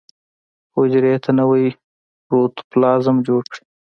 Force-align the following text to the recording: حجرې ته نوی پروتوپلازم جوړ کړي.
حجرې 0.75 1.13
ته 1.23 1.31
نوی 1.39 1.65
پروتوپلازم 2.25 3.15
جوړ 3.27 3.41
کړي. 3.51 3.63